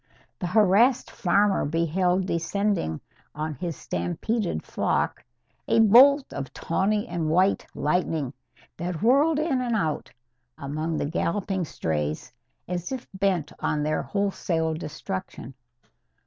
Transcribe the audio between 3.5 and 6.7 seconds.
his stampeded flock a bolt of